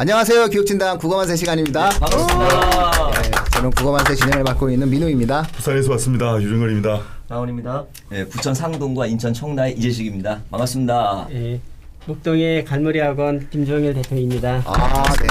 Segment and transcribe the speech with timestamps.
[0.00, 0.46] 안녕하세요.
[0.50, 1.88] 교육진단 국어만세 시간입니다.
[1.88, 3.10] 반갑습니다.
[3.20, 5.42] 네, 저는 국어만세 진행을 맡고 있는 민우입니다.
[5.56, 6.40] 부산에서 왔습니다.
[6.40, 7.00] 유정걸입니다.
[7.26, 7.84] 나원입니다.
[8.08, 10.42] 네, 부천 상동과 인천 청라의 이재식입니다.
[10.52, 11.26] 반갑습니다.
[11.32, 11.60] 예,
[12.06, 14.62] 목동의 갈머리 학원 김종일 대표입니다.
[14.66, 15.26] 아, 네.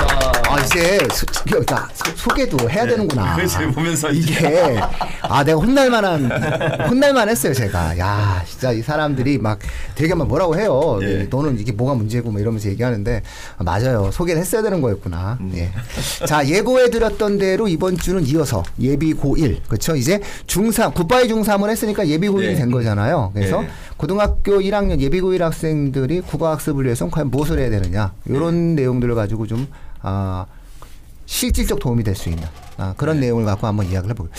[0.50, 1.26] 아, 이제 소,
[1.66, 2.92] 나, 소, 개도 해야 네.
[2.92, 3.36] 되는구나.
[3.36, 4.10] 그래서 보면서.
[4.12, 4.80] 이게
[5.22, 6.32] 아, 내가 혼날 만한
[6.88, 7.98] 혼날 만 했어요, 제가.
[7.98, 9.60] 야, 진짜 이 사람들이 막
[9.96, 11.00] 되게 막 뭐라고 해요.
[11.02, 11.28] 예.
[11.30, 13.22] 너는 이게 뭐가 문제고 뭐 이러면서 얘기하는데
[13.58, 14.10] 아, 맞아요.
[14.12, 15.38] 소개를 했어야 되는 거였구나.
[15.42, 15.52] 음.
[15.56, 15.72] 예.
[16.26, 19.64] 자, 예고해 드렸던 대로 이번 주는 이어서 예비 고1.
[19.68, 19.96] 그렇죠?
[19.96, 22.56] 이제 중3 굿바이 중3을 했으니까 예비 고1이 네.
[22.56, 23.32] 된 거잖아요.
[23.34, 23.68] 그래서 네.
[23.98, 28.14] 고등학교 1학년 예비 고1 학생들이 국어 학습을 위해서 과연 무엇을 해야 되느냐.
[28.26, 28.84] 이런 네.
[28.84, 29.68] 내용들을 가지고 좀
[30.02, 30.46] 아,
[31.26, 32.44] 실질적 도움이 될 수 있는
[32.78, 33.28] 아, 그런 네.
[33.28, 34.30] 내용을 갖고 한번 이야기를 해보고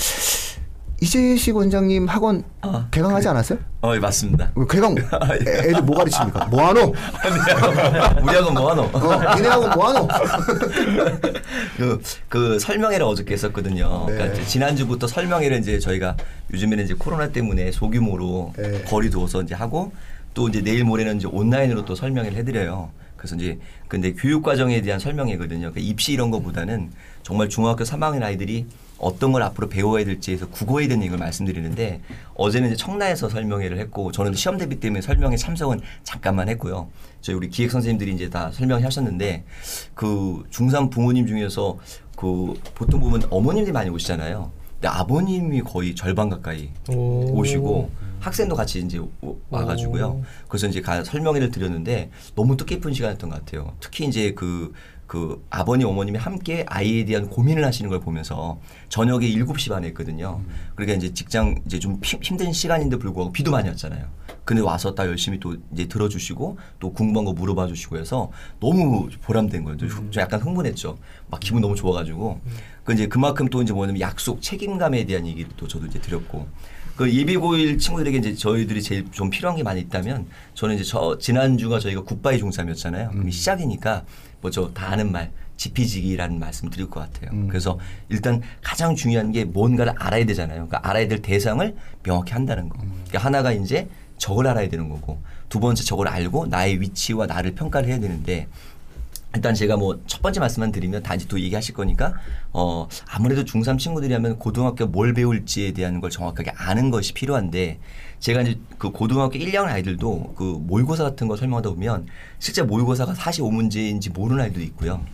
[1.01, 3.59] 이재식 원장님 학원 아, 개강하지 않았어요?
[3.83, 4.51] 어, 예, 맞습니다.
[4.57, 6.47] 왜 개강 애- 애들 뭐 가르칩니까?
[6.47, 6.93] 뭐하노?
[8.23, 8.83] 우리 학원 뭐하노?
[8.83, 10.09] 어, 니네 학원 뭐하노?
[11.77, 14.07] 그, 그 설명회를 어저께 했었거든요.
[14.09, 14.15] 네.
[14.15, 16.17] 그러니까 지난주부터 설명회를 이제 저희가
[16.53, 18.83] 요즘에는 이제 코로나 때문에 소규모로 네.
[18.85, 19.93] 거리 두어서 이제 하고
[20.35, 22.91] 또 이제 내일 모레는 이제 온라인으로 또 설명회를 해드려요.
[23.19, 25.73] 그래서 이제 근데 교육 과정에 대한 설명회거든요.
[25.73, 26.91] 그 입시 이런 거보다는
[27.23, 28.67] 정말 중학교 3학년 아이들이
[28.97, 32.01] 어떤 걸 앞으로 배워야 될지에서 국어에 대한 얘기를 말씀드리는데
[32.35, 36.89] 어제는 이제 청라에서 설명회를 했고 저는 시험 대비 때문에 설명회 참석은 잠깐만 했고요.
[37.21, 39.45] 저희 우리 기획 선생님들이 이제 다 설명하셨는데
[39.95, 41.79] 그 중3 부모님 중에서
[42.17, 44.51] 그 보통 보면 어머님들이 많이 오시잖아요.
[44.75, 47.33] 근데 아버님이 거의 절반 가까이 오.
[47.39, 47.91] 오시고
[48.29, 50.23] 학생도 같이 이제 오- 와가지고요.
[50.49, 53.75] 그래서 이제 가 설명회를 드렸는데 너무 뜻깊은 시간이었던 것 같아요.
[53.81, 54.73] 특히 이제 그,
[55.07, 60.43] 그 아버님, 어머님이 함께 아이에 대한 고민을 하시는 걸 보면서 저녁에 7시 반에 했거든요.
[60.75, 64.07] 그러니까 이제 직장 이제 좀 피- 힘든 시간인데 불구하고 비도 많이 왔잖아요.
[64.45, 69.65] 근데 와서 딱 열심히 또 이제 들어주시고 또 궁금한 거 물어봐 주시고 해서 너무 보람된
[69.65, 69.77] 거예요.
[69.79, 70.97] 좀 약간 흥분했죠.
[71.31, 72.41] 막 기분 너무 좋아가지고.
[72.85, 76.47] 그 이제 그만큼 또 이제 뭐냐면 약속, 책임감에 대한 얘기를 또 저도 이제 드렸고.
[76.99, 81.79] 그 예비고일 친구들에게 이제 저희들이 제일 좀 필요한 게 많이 있다면 저는 이제 저 지난주가
[81.79, 83.11] 저희가 굿바이 중3이었잖아요.
[83.13, 84.05] 그럼 시작이니까
[84.41, 87.31] 뭐 저 다 아는 말 지피지기라는 말씀 드릴 것 같아요.
[87.49, 87.79] 그래서
[88.09, 90.67] 일단 가장 중요한 게 뭔가를 알아야 되잖아요.
[90.67, 92.77] 그러니까 알아야 될 대상을 명확히 한다는 거.
[92.79, 97.89] 그러니까 하나가 이제 저걸 알아야 되는 거고 두 번째 저걸 알고 나의 위치와 나를 평가를
[97.89, 98.49] 해야 되는데
[99.39, 102.15] 일단 제가 뭐 첫 번째 말씀만 드리면 다 이제 또 얘기하실 거니까
[102.53, 107.79] 어 아무래도 중3 친구들이 하면 고등학교 뭘 배울지에 대한 걸 정확하게 아는 것이 필요한데
[108.19, 112.07] 제가 이제 그 고등학교 1학년 아이들도 그 모의고사 같은 거 설명하다 보면
[112.41, 115.05] 실제 모의고사가 45문제인지 모르는 아이도 있고요.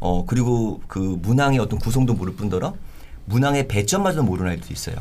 [0.00, 2.74] 어 그리고 그 문항의 어떤 구성도 모를 뿐더러
[3.28, 4.96] 문항의 배점마저도 모르는 아이도 있어요.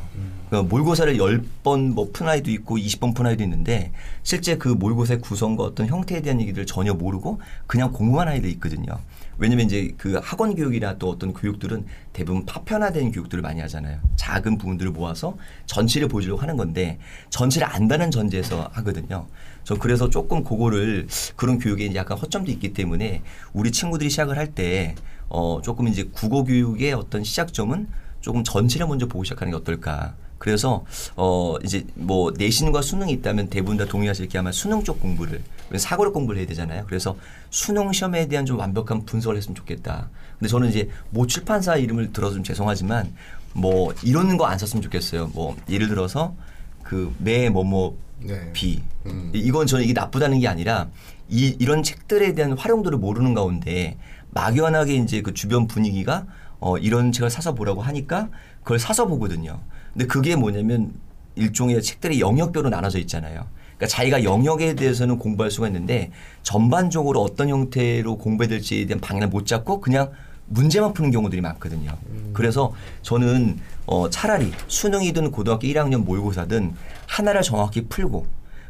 [0.49, 3.91] 그러니까 모의고사를 10번 뭐 푼 아이도 있고 20번 푼 아이도 있는데
[4.23, 8.99] 실제 그 모의고사의 구성과 어떤 형태에 대한 얘기를 전혀 모르고 그냥 공부한 아이도 있거든요.
[9.39, 13.99] 왜냐면 이제 그 학원 교육이나 또 어떤 교육들은 대부분 파편화된 교육들을 많이 하잖아요.
[14.15, 15.37] 작은 부분들을 모아서
[15.67, 16.97] 전체를 보여주려고 하는 건데
[17.29, 19.27] 전체를 안다는 전제에서 하거든요.
[19.63, 23.21] 저 그래서 조금 그거를 그런 교육에 약간 허점도 있기 때문에
[23.53, 24.95] 우리 친구들이 시작을 할 때
[25.29, 27.87] 어 조금 이제 국어 교육의 어떤 시작점은
[28.27, 30.13] 조금 전체를 먼저 보고 시작하는 게 어떨까.
[30.37, 30.83] 그래서
[31.15, 35.41] 어 이제 뭐 내신과 수능이 있다면 대부분 다 동의하실 게 아마 수능 쪽 공부를
[35.77, 36.83] 사고력 공부를 해야 되잖아요.
[36.87, 37.15] 그래서
[37.49, 40.09] 수능 시험에 대한 좀 완벽한 분석을 했으면 좋겠다.
[40.37, 43.13] 근데 저는 이제 모 출판사 이름을 들어서 좀 죄송하지만
[43.53, 45.31] 뭐 이런 거 안 썼으면 좋겠어요.
[45.33, 46.35] 뭐 예를 들어서
[46.83, 48.51] 그 매 뭐뭐 네.
[48.51, 49.31] 비 음.
[49.33, 50.89] 이- 이건 저는 이게 나쁘다는 게 아니라
[51.29, 53.97] 이 이런 책들에 대한 활용도를 모르는 가운데
[54.31, 56.25] 막연하게 이제 그 주변 분위기가
[56.59, 58.29] 어 이런 책을 사서 보라고 하니까
[58.63, 59.59] 그걸 사서 보거든요.
[59.93, 60.93] 근데 그게 뭐냐면
[61.35, 63.45] 일종의 책들이 영역별로 나눠져 있잖아요.
[63.77, 69.45] 그러니까 자기가 영역에 대해서는 공부할 수가 있는데 전반적으로 어떤 형태로 공부해야 될지에 대한 방향을 못
[69.45, 70.11] 잡고 그냥
[70.47, 71.95] 문제만 푸는 경우들이 많거든요.
[72.33, 72.73] 그래서
[73.03, 76.73] 저는 어 차라리 수능이든 고등학교 1학년 모의고사든
[77.05, 78.25] 하나를 정확히 풀고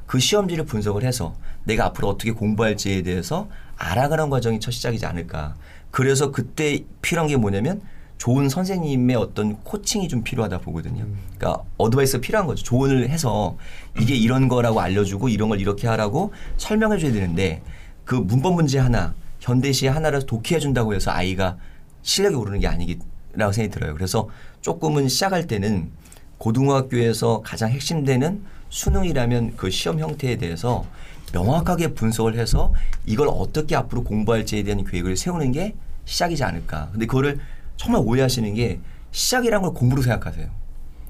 [0.06, 1.36] 그 시험지를 분석을 해서
[1.66, 5.56] 내가 앞으로 어떻게 공부할지에 대해서 알아가는 과정이 첫 시작이지 않을까.
[5.92, 7.82] 그래서 그때 필요한 게 뭐냐면
[8.18, 11.06] 좋은 선생님의 어떤 코칭이 좀 필요하다 보거든요.
[11.38, 12.64] 그러니까 advice가 필요한 거죠.
[12.64, 13.58] 조언을 해서
[14.00, 17.62] 이게 이런 거라고 알려주고 이런 걸 이렇게 하라고 설명해 줘야 되는데
[18.06, 21.58] 그 문법 문제 하나, 현대시 하나를 독해해 준다고 해서 아이가
[22.02, 23.94] 실력이 오르는 게 아니라고 생각이 들어요.
[23.94, 24.30] 그래서
[24.62, 25.92] 조금은 시작할 때는
[26.38, 30.86] 고등학교에서 가장 핵심되는 수능이라면 그 시험 형태에 대해서
[31.34, 32.74] 명확하게 분석을 해서
[33.06, 35.76] 이걸 어떻게 앞으로 공부할지에 대한 계획을 세우는 게
[36.06, 36.90] 시작이지 않을까.
[36.92, 37.40] 근데 그거를
[37.76, 38.80] 정말 오해하시는 게
[39.12, 40.50] 시작이란 걸 공부로 생각하세요.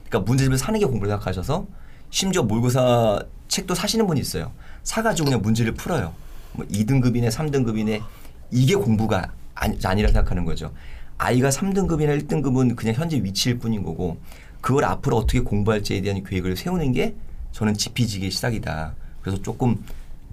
[0.08, 1.68] 그러니까 문제집을 사는 게 공부로 생각하셔서
[2.10, 4.52] 심지어 모의고사 책도 사시는 분이 있어요.
[4.84, 6.14] 사가지고 그냥 문제를 풀어요.
[6.54, 8.02] 뭐 2등급이네, 3등급이네.
[8.52, 10.74] 이게 공부가 아니, 아니라 생각하는 거죠.
[11.18, 14.18] 아이가 3등급이나 1등급은 그냥 현재 위치일 뿐인 거고
[14.62, 17.16] 그걸 앞으로 어떻게 공부할지에 대한 계획을 세우는 게
[17.52, 18.96] 저는 지피지기의 시작이다.
[19.22, 19.84] 그래서 조금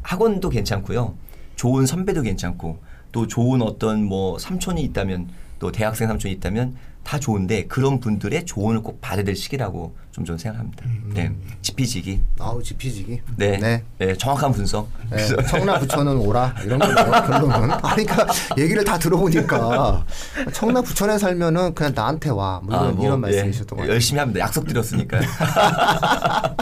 [0.05, 1.15] 학원도 괜찮고요.
[1.57, 2.79] 좋은 선배도 괜찮고
[3.11, 5.29] 또 좋은 어떤 뭐 삼촌이 있다면
[5.59, 10.39] 또 대학생 삼촌이 있다면 다 좋은데 그런 분들의 조언을 꼭 받아야 될 시기라고 좀 저는
[10.39, 10.85] 생각합니다.
[11.13, 11.33] 네.
[11.61, 12.21] 지피지기.
[12.39, 13.21] 아우 지피지기.
[13.37, 13.59] 네.
[13.59, 13.85] 네.
[13.99, 14.17] 네.
[14.17, 14.89] 정확한 분석.
[15.11, 17.73] 네, 청라 부천은 오라 이런 거죠 결론은.
[17.83, 20.05] 아니 그러니까 얘기를 다 들어보니까
[20.53, 22.61] 청라 부천에 살면은 그냥 나한테 와.
[22.63, 23.21] 뭐 이런, 아, 뭐, 이런 예.
[23.21, 23.93] 말씀이셨던 것 같아요.
[23.93, 24.41] 열심히 합니다.
[24.41, 25.21] 약속 드렸으니까.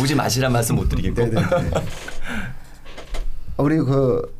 [0.00, 1.28] 오지 마시란 말씀 못 드리겠고.
[1.28, 1.46] 네네.
[3.58, 4.34] 우리 그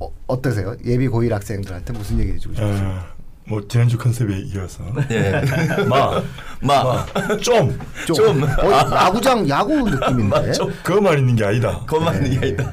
[0.00, 0.74] 어, 어떠세요?
[0.84, 3.15] 예비 고1 학생들한테 무슨 얘기 해주고 싶으세요?
[3.46, 5.40] 아, 뭐 지난주 컨셉에 이어서 네.
[5.88, 6.20] 마,
[6.60, 7.06] 마.
[7.40, 8.42] 좀 좀.
[8.42, 10.52] 어, 야구장 야구 느낌인데.
[10.52, 10.72] 좀.
[10.82, 11.80] 그만 있는 게 아니다.
[11.86, 12.30] 그만 네.
[12.42, 12.72] 얘기다.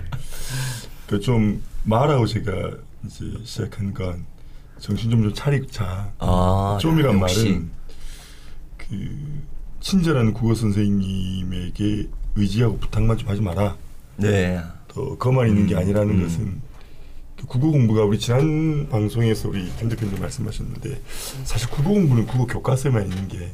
[1.08, 2.52] 그 좀 말하고 제가
[3.06, 4.26] 이제 시작한 건
[4.80, 6.12] 정신 좀 좀 차리자.
[6.18, 7.44] 아, 좀이란 역시.
[7.50, 7.70] 말은
[8.78, 9.42] 그
[9.80, 13.76] 친절한 국어 선생님에게 의지하고 부탁만 좀 하지 마라.
[14.18, 14.60] 네.
[14.88, 16.24] 또 그만 있는 게 음, 아니라는 음.
[16.24, 16.73] 것은 그
[17.48, 21.02] 국어 공부가 우리 지난 방송에서 우리 김 대표님 말씀하셨는데
[21.44, 23.52] 사실 국어 공부는 국어 교과서에만 있는 게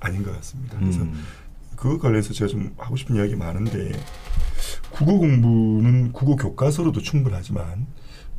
[0.00, 0.78] 아닌 것 같습니다.
[0.78, 1.24] 그래서 음.
[1.76, 3.92] 그거 관련해서 제가 좀 하고 싶은 이야기 많은데
[4.90, 7.86] 국어 공부는 국어 교과서로도 충분하지만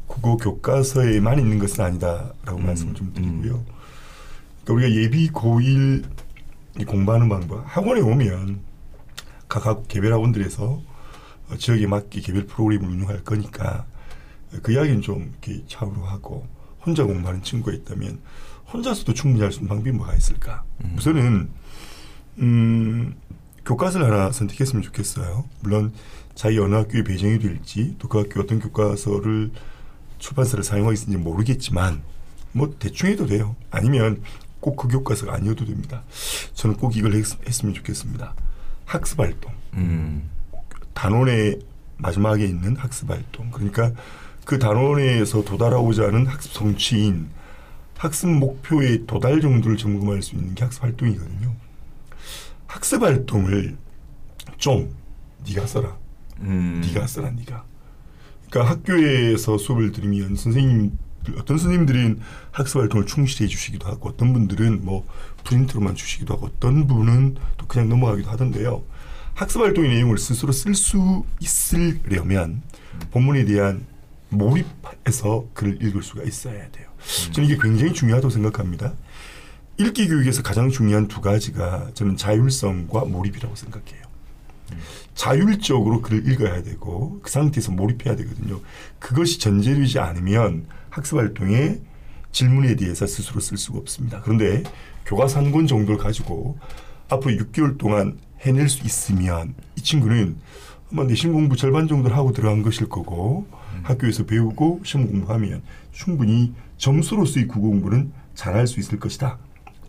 [0.07, 3.63] 국어 교과서에만 있는 것은 아니다라고 음, 말씀을 좀 드리고요.
[4.65, 6.03] 그러니까 우리가 예비 고1
[6.79, 8.59] 이 공부하는 방법 학원에 오면
[9.47, 10.81] 각 학- 개별 학원들에서
[11.49, 13.85] 어, 지역에 맞게 개별 프로그램을 운영할 거니까
[14.61, 16.45] 그 이야기는 좀 이렇게 차후로 하고
[16.85, 18.19] 혼자 공부하는 친구가 있다면
[18.73, 20.63] 혼자서도 충분히 할 수 있는 방법이 뭐가 있을까?
[20.97, 21.49] 우선은
[22.39, 23.15] 음,
[23.65, 25.45] 교과서를 하나 선택했으면 좋겠어요.
[25.61, 25.93] 물론
[26.35, 29.51] 자기 어느 학교에 배정이 될지 또 그 학교 어떤 교과서를
[30.19, 32.01] 출판사를 사용하고 있는지 모르겠지만
[32.53, 33.55] 뭐 대충 해도 돼요.
[33.69, 34.21] 아니면
[34.59, 36.03] 꼭 그 교과서가 아니어도 됩니다.
[36.53, 38.35] 저는 꼭 이걸 했, 했으면 좋겠습니다.
[38.85, 39.51] 학습 활동.
[39.73, 40.29] 음.
[40.93, 41.59] 단원의
[41.97, 43.49] 마지막에 있는 학습 활동.
[43.51, 43.91] 그러니까
[44.45, 47.29] 그 단원에서 도달하고자 하는 학습 성취인
[47.97, 51.55] 학습 목표에 도달 정도를 점검할 수 있는 게 학습 활동이거든요.
[52.65, 53.77] 학습 활동을
[54.57, 54.95] 좀
[55.47, 55.97] 네가 써라.
[56.39, 56.81] 음.
[56.83, 57.63] 네가 써라 네가.
[58.49, 60.97] 그러니까 학교에서 수업을 들으면 선생님
[61.37, 62.19] 어떤 선생님들은
[62.51, 65.05] 학습 활동을 충실히 해주시기도 하고 어떤 분들은 뭐
[65.43, 68.81] 프린트로만 주시기도 하고 어떤 분은 또 그냥 넘어가기도 하던데요.
[69.35, 72.63] 학습 활동의 내용을 스스로 쓸 수 있으려면
[73.11, 73.85] 본문에 대한
[74.31, 76.87] 몰입해서 글을 읽을 수가 있어야 돼요.
[77.33, 78.93] 저는 이게 굉장히 중요하다고 생각합니다.
[79.77, 84.01] 읽기 교육에서 가장 중요한 두 가지가 저는 자율성과 몰입이라고 생각해요.
[85.15, 88.61] 자율적으로 글을 읽어야 되고 그 상태에서 몰입해야 되거든요.
[88.99, 91.79] 그것이 전제되지 않으면 학습 활동에
[92.31, 94.21] 질문에 대해서 스스로 쓸 수가 없습니다.
[94.21, 94.63] 그런데
[95.05, 96.57] 교과서 한 권 정도를 가지고
[97.09, 100.37] 앞으로 6개월 동안 해낼 수 있으면 이 친구는
[100.91, 103.47] 아마 내신 공부 절반 정도를 하고 들어간 것일 거고
[103.83, 105.61] 학교에서 배우고 시험 공부하면
[105.91, 109.37] 충분히 점수로서의 국어 공부는 잘할 수 있을 것이다.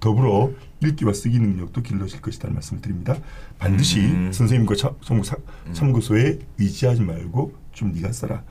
[0.01, 0.51] 더불어
[0.83, 3.17] 읽기와 쓰기 능력도 길러질 것이라는 말씀을 드립니다.
[3.59, 4.33] 반드시 음.
[4.33, 5.37] 선생님과 참, 참, 사-
[5.73, 8.43] 참고서에 의지하지 말고 좀 네가 써라.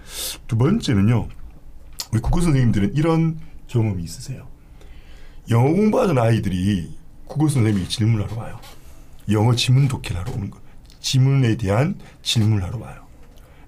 [0.47, 1.27] 두 번째는요.
[2.13, 4.47] 우리 국어 선생님들은 이런 경험이 있으세요.
[5.49, 8.59] 영어 공부하는 아이들이 국어 선생님이 질문하러 와요.
[9.29, 10.59] 영어 지문 독해를 하러 오는 거.
[11.01, 13.01] 지문에 대한 질문을 하러 와요.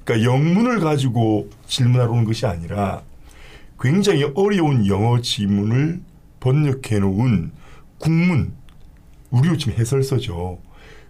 [0.04, 3.04] 그러니까 영문을 가지고 질문하러 오는 것이 아니라
[3.80, 6.02] 굉장히 어려운 영어 지문을
[6.40, 7.52] 번역해 놓은
[7.98, 8.54] 국문,
[9.30, 10.60] 우리로 치면 해설서죠.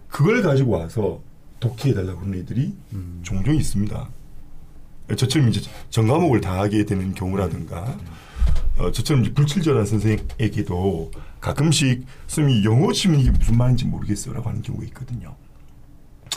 [0.08, 1.20] 그걸 가지고 와서
[1.60, 2.74] 독해해 달라고 하는 애들이
[3.22, 4.08] 종종 있습니다.
[5.16, 7.96] 저처럼 이제 전 과목을 다 하게 되는 경우라든가
[8.78, 15.36] 어, 저처럼 이제 불칠절한 선생에게도 가끔씩 선생님이 영어 지문이 무슨 말인지 모르겠어요라고 하는 경우가 있거든요.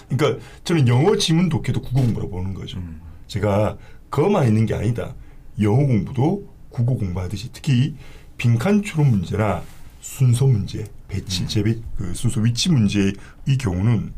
[0.09, 2.81] 그러니까 저는 영어 지문 독해도 국어 공부라고 보는 거죠.
[3.27, 3.77] 제가
[4.09, 5.13] 그것만 있는 게 아니다.
[5.61, 7.95] 영어 공부도 국어 공부하듯이 특히
[8.37, 9.63] 빈칸 추론 문제나
[9.99, 13.13] 순서 문제, 배치, 재배, 그 순서 위치 문제의
[13.59, 14.13] 경우는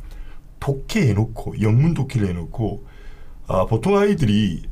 [0.60, 2.86] 독해해놓고 영문 독해를 해놓고
[3.48, 4.63] 아, 보통 아이들이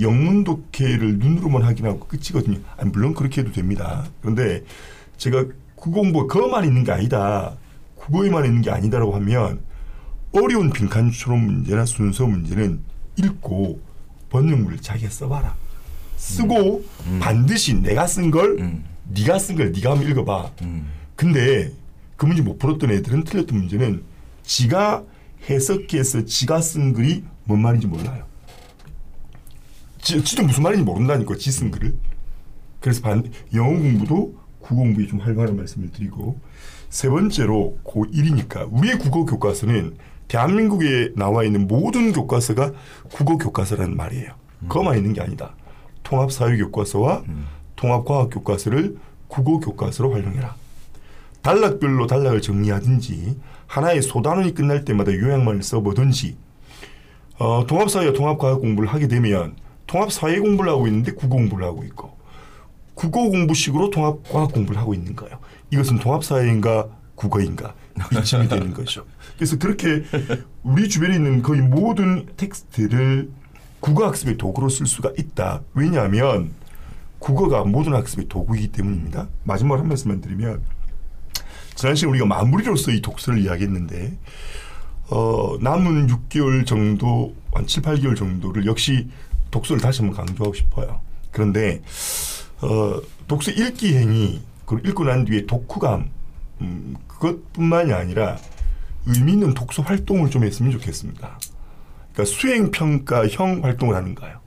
[0.00, 2.58] 영문 독해를 눈으로만 확인하고 끝이거든요.
[2.76, 4.06] 아니, 물론 그렇게 해도 됩니다.
[4.20, 4.64] 그런데
[5.18, 5.44] 제가
[5.74, 7.56] 국어 공부가 그것만 있는 게 아니다.
[7.96, 9.60] 국어에만 있는 게 아니다라고 하면
[10.34, 12.80] 어려운 빈칸 추론 문제나 순서 문제는
[13.16, 13.80] 읽고
[14.30, 15.54] 번역물을 자기가 써봐라.
[16.16, 16.84] 쓰고
[17.20, 18.84] 반드시 내가 쓴걸 음.
[19.10, 20.50] 네가 쓴 걸 네가 한번 읽어봐.
[20.62, 20.86] 음.
[21.16, 21.70] 근데
[22.16, 24.02] 그 문제 못 풀었던 애들은 틀렸던 문제는
[24.42, 25.04] 지가
[25.48, 28.24] 해석해서 지가 쓴 글이 뭔 말인지 몰라요.
[30.00, 31.94] 지, 지도 무슨 말인지 모른다니까 지 쓴 글을.
[32.80, 36.38] 그래서 반 영어 공부도 국어 공부에 좀 활발한 말씀을 드리고
[36.90, 39.96] 세 번째로 고1이니까 우리의 국어 교과서는
[40.28, 42.72] 대한민국에 나와 있는 모든 교과서가
[43.12, 44.32] 국어 교과서라는 말이에요.
[44.62, 45.54] 그거만 있는 게 아니다.
[46.02, 47.22] 통합 사회 교과서와
[47.76, 48.96] 통합 과학 교과서를
[49.28, 50.54] 국어 교과서로 활용해라.
[51.42, 56.36] 단락별로 단락을 정리하든지 하나의 소단원이 끝날 때마다 요약만을 써보든지
[57.38, 62.16] 어, 통합사회와 통합과학 공부를 하게 되면 통합사회 공부를 하고 있는데 국어 공부를 하고 있고
[62.94, 65.38] 국어 공부식으로 통합과학 공부를 하고 있는 거예요.
[65.70, 67.74] 이것은 통합사회인가 국어인가
[68.12, 69.04] 이쯤이 되는 거죠.
[69.36, 70.04] 그래서 그렇게
[70.62, 73.30] 우리 주변에 있는 거의 모든 텍스트를
[73.80, 75.62] 국어학습의 도구로 쓸 수가 있다.
[75.74, 76.52] 왜냐하면
[77.18, 79.28] 국어가 모든 학습의 도구이기 때문입니다.
[79.44, 80.62] 마지막으로 한 말씀만 드리면
[81.74, 84.16] 지난 시간 우리가 마무리로서 이 독서를 이야기했는데
[85.10, 89.08] 어, 남은 6개월 정도 한 7, 8개월 정도를 역시
[89.50, 91.00] 독서를 다시 한번 강조하고 싶어요.
[91.30, 91.82] 그런데
[92.60, 96.10] 어, 독서 읽기 행위 그리고 읽고 난 뒤에 독후감
[96.60, 98.38] 음, 그것뿐만이 아니라
[99.06, 101.38] 의미 있는 독서 활동을 좀 했으면 좋겠습니다.
[102.12, 104.38] 그러니까 수행 평가형 활동을 하는 거예요.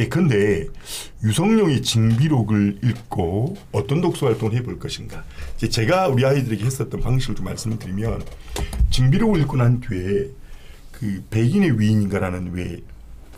[0.00, 0.66] 예, 근데
[1.22, 5.22] 유성룡이 징비록을 읽고 어떤 독서 활동을 해볼 것인가.
[5.70, 8.22] 제가 우리 아이들에게 했었던 방식을 좀 말씀을 드리면
[8.90, 10.28] 징비록을 읽고 난 뒤에
[10.92, 12.80] 그 백인의 위인인가라는 왜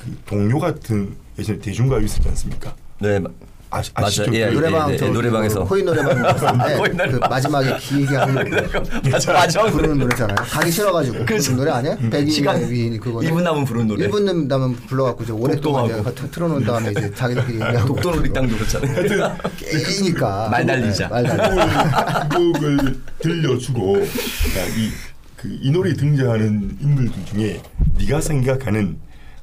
[0.04, 2.76] 그 동료 같은 예전에 대중가요 있었지 않습니까?
[3.00, 3.30] 네, 마-
[3.74, 4.22] 아시, 아시죠?
[4.30, 4.34] 맞아요.
[4.40, 5.64] 예, 그 노래방 네, 저 네, 노래방에서.
[5.64, 7.30] 코인 노래방 갔었는데 그 노래방.
[7.30, 8.50] 마지막에 길게 하려고
[9.10, 10.36] 맞아, 마지막 부르는 노래잖아요.
[10.36, 11.96] 가기 싫어가지고 부르는 노래 아니야?
[11.96, 12.30] 그렇죠.
[12.30, 14.08] 시간 백인의 위인 그거 1분 남은 부르는 노래.
[14.08, 19.36] 1분 남으면 불러갖고 이제 오랫동안 틀어놓은 다음에 이제 자기들끼리 얘기하고 독도놀이 땅도 그렇잖아요.
[19.58, 21.08] 깨니까 말 날리자.
[21.08, 22.28] 말 날리자.
[22.34, 24.90] 곡을 들려주고 이,
[25.36, 27.60] 그, 이 노래에 등장하는 인물들 중에
[27.98, 28.98] 네가 생각하는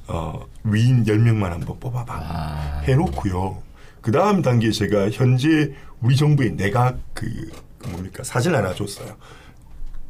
[0.08, 2.82] 어, 위인 10명만 한번 뽑아봐 아.
[2.84, 3.58] 해놓고요.
[4.02, 9.16] 그 다음 단계에 제가 현재 우리 정부의 내각 그, 그 뭡니까 사진을 하나 줬어요.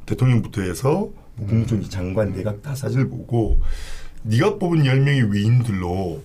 [0.06, 3.60] 대통령부터 해서 뭐 국무총리 장관 내각 다 사진을 보고
[4.22, 6.22] 네가 뽑은 10명의 위인들로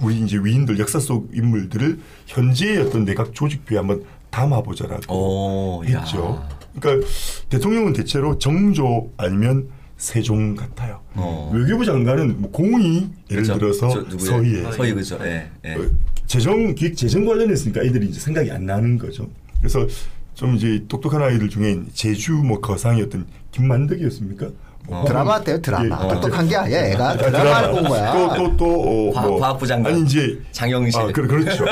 [0.00, 6.00] 우리 이제 위인들 역사 속 인물들을 현재의 어떤 내각 조직표에 한번 담아보자라고 오, 야.
[6.00, 6.44] 했죠.
[6.80, 7.06] 그러니까
[7.50, 11.00] 대통령은 대체로 정조 아니면 세종 같아요.
[11.14, 11.52] 어.
[11.54, 13.58] 외교부 장관은 뭐 공이 예를 그죠?
[13.58, 14.18] 들어서?
[14.18, 15.18] 서희에 서희 그죠.
[15.22, 15.50] 예.
[15.64, 15.74] 예.
[15.74, 15.90] 어,
[16.34, 19.30] 재정 기획 재정 관련했으니까 애들이 이제 생각이 안 나는 거죠.
[19.60, 19.86] 그래서
[20.34, 24.48] 좀 이제 똑똑한 아이들 중에 제주 뭐 거상이었던 김만덕이었습니까?
[24.88, 25.84] 뭐 드라마 때요 드라마.
[25.84, 26.08] 예.
[26.14, 26.86] 똑똑한 게 아니야.
[26.88, 28.12] 애가 아, 드라마를 본 거야.
[28.12, 29.92] 또또또 어, 뭐 과학부 장관.
[29.92, 31.00] 아니 이제 장영실.
[31.00, 31.64] 아, 그, 그렇죠.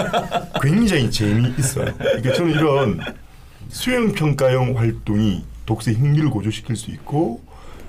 [0.62, 1.92] 굉장히 재미있어요.
[1.99, 3.00] 그러니까 저는 이런
[3.69, 7.40] 수행 평가형 활동이 독서의 흥미를 고조시킬 수 있고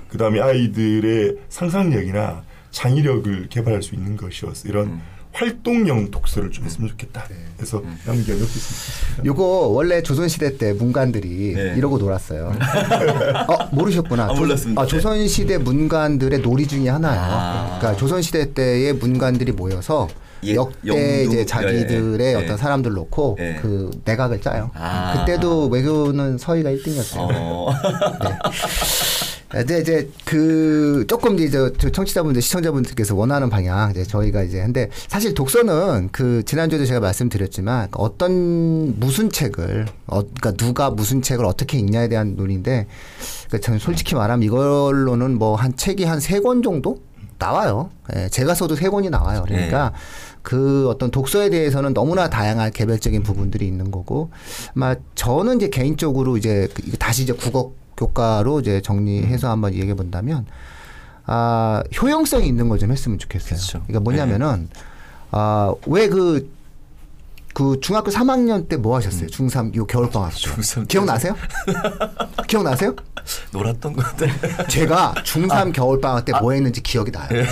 [0.08, 5.13] 그다음에 아이들의 상상력이나 창의력을 개발할 수 있는 것이어서 이런 음.
[5.34, 7.24] 활동형 독서를 좀 했으면 좋겠다.
[7.28, 7.34] 네.
[7.56, 9.24] 그래서 남은 여기 있습니다.
[9.24, 11.74] 요거 원래 조선시대 때 문관들이 네.
[11.76, 12.52] 이러고 놀았어요.
[13.48, 14.30] 어, 모르셨구나.
[14.30, 14.80] 아, 몰랐습니다.
[14.80, 17.20] 아, 조선시대 문관들의 놀이 중에 하나예요.
[17.20, 17.78] 아.
[17.80, 20.08] 그러니까 조선시대 때의 문관들이 모여서
[20.44, 22.56] 예, 역대 영도, 이제 자기들의 예, 어떤 예.
[22.56, 23.58] 사람들 놓고 예.
[23.60, 24.70] 그 내각을 짜요.
[24.74, 25.24] 아.
[25.24, 27.18] 그때도 외교는 서희가 1등이었어요.
[27.18, 27.70] 어.
[29.54, 36.08] 근데 이제 그 조금 이제 청취자분들 시청자분들께서 원하는 방향 이제 저희가 이제 근데 사실 독서는
[36.10, 42.34] 그 지난주에도 제가 말씀드렸지만 어떤 무슨 책을 어 그러니까 누가 무슨 책을 어떻게 읽냐에 대한
[42.36, 42.86] 논의인데
[43.46, 46.98] 그러니까 저는 솔직히 말하면 이걸로는 뭐 한 책이 한 세 권 정도
[47.38, 47.90] 나와요.
[48.16, 49.44] 예, 제가 써도 세 권이 나와요.
[49.46, 49.92] 그러니까
[50.42, 54.30] 그 어떤 독서에 대해서는 너무나 다양한 개별적인 부분들이 있는 거고,
[54.74, 56.68] 아마 저는 이제 개인적으로 이제
[56.98, 60.46] 다시 이제 국어 교과로 이제 정리해서 한번 얘기해 본다면,
[61.26, 63.50] 아 효용성이 있는 걸 좀 했으면 좋겠어요.
[63.58, 63.82] 그렇죠.
[63.86, 64.68] 그러니까 뭐냐면은
[65.30, 66.48] 아왜 그
[67.54, 69.28] 그 중학교 3학년 때 뭐 하셨어요?
[69.28, 70.38] 중3 요 겨울 방학 때.
[70.38, 71.36] 중3 기억나세요?
[72.48, 72.96] 기억나세요?
[73.52, 74.66] 놀았던 것 같아.
[74.66, 77.28] 제가 중3 겨울 방학 때뭐 했는지 기억이 나요.
[77.32, 77.46] 예.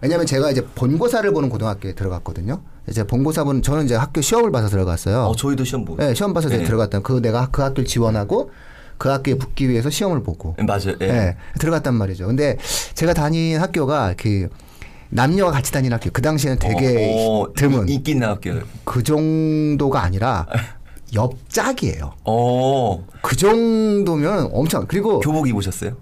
[0.00, 2.62] 왜냐면 제가 이제 본고사를 보는 고등학교에 들어갔거든요.
[2.88, 5.24] 이제 본고사 보는 저는 이제 학교 시험을 봐서 들어갔어요.
[5.24, 6.00] 어, 저희도 시험 보고.
[6.00, 6.62] 네, 시험 봐서 예.
[6.62, 7.00] 들어갔다.
[7.00, 8.52] 그 내가 그 학교를 지원하고
[9.00, 10.54] 그 학교에 붙기 위해서 시험을 보고.
[10.58, 10.94] 예, 맞아요.
[11.00, 11.06] 예.
[11.08, 12.26] 예, 들어갔단 말이죠.
[12.26, 12.58] 근데
[12.92, 14.50] 제가 다닌 학교가 그
[15.08, 16.10] 남녀가 같이 다니는 학교.
[16.10, 18.50] 그 당시에는 되게 어, 어, 드문 인- 인기 있는 학교.
[18.84, 20.46] 그 정도가 아니라
[21.14, 22.12] 옆 짝이에요.
[22.24, 23.06] 어.
[23.22, 25.96] 그 정도면 엄청 그리고 교복 입으셨어요?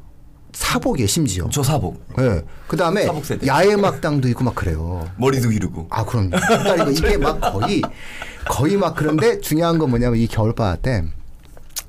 [0.52, 1.48] 사복이에요 심지어.
[1.52, 2.04] 저 사복.
[2.18, 2.42] 예.
[2.66, 3.46] 그 다음에 사복 세대.
[3.46, 5.08] 야외 막당도 있고 막 그래요.
[5.18, 5.86] 머리도 기르고.
[5.90, 6.30] 아, 그럼.
[6.30, 7.80] 그러니까 이게 막 거의,
[8.48, 11.04] 거의 막 그런데 중요한 건 뭐냐면 이 겨울방학 때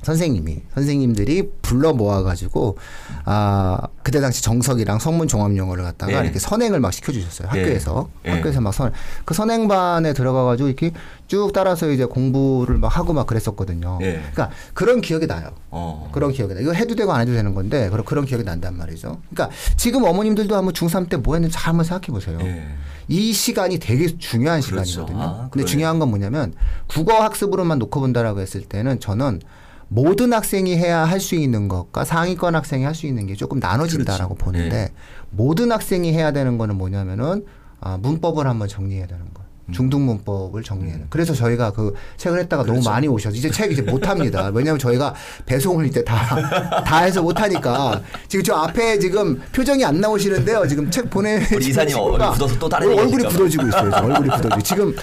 [0.01, 2.77] 선생님이 선생님들이 불러 모아가지고
[3.25, 6.25] 아 그때 당시 정석이랑 성문 종합 영어를 갖다가 네.
[6.25, 7.59] 이렇게 선행을 막 시켜주셨어요 네.
[7.59, 8.31] 학교에서 네.
[8.31, 8.91] 학교에서 막 선
[9.25, 10.91] 그 선행반에 들어가가지고 이렇게
[11.27, 13.97] 쭉 따라서 이제 공부를 막 하고 막 그랬었거든요.
[13.99, 14.13] 네.
[14.33, 15.51] 그러니까 그런 기억이 나요.
[15.69, 16.09] 어.
[16.11, 16.61] 그런 기억이 나.
[16.61, 19.19] 이거 해도 되고 안 해도 되는 건데 그런 그런 기억이 난단 말이죠.
[19.29, 22.39] 그러니까 지금 어머님들도 한번 중3 때 뭐 했는지 잘 한번 생각해 보세요.
[22.41, 22.65] 예.
[23.09, 24.85] 이 시간이 되게 중요한 그렇죠.
[24.85, 25.21] 시간이거든요.
[25.21, 25.65] 아, 근데.
[25.65, 26.53] 중요한 건 뭐냐면
[26.87, 29.41] 국어 학습으로만 놓고 본다라고 했을 때는 저는
[29.89, 34.35] 모든 학생이 해야 할 수 있는 것과 상위권 학생이 할 수 있는 게 조금 나눠진다라고
[34.35, 34.45] 그렇지.
[34.45, 34.89] 보는데 예.
[35.31, 37.45] 모든 학생이 해야 되는 거는 뭐냐면은
[37.81, 39.38] 아, 문법을 한번 정리해야 되는 거예요.
[39.71, 41.07] 중등 문법을 정리해야 돼요.
[41.09, 42.81] 그래서 저희가 그 책을 했다가 너무 음.
[42.81, 42.89] 그렇죠.
[42.89, 44.49] 많이 오셔서 이제 책 이제 못 합니다.
[44.53, 45.13] 왜냐하면 저희가
[45.45, 50.67] 배송을 이제 다, 다 해서 못 하니까 지금 저 앞에 지금 표정이 안 나오시는데요.
[50.67, 53.23] 지금 책 보내 우리 이사님 얼굴 굳어서 또 다른 얼굴이.
[53.23, 53.91] 굳어지고 있어요.
[53.93, 54.95] 얼굴이 굳어지고 지금